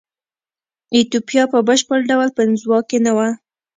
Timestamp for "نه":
3.05-3.11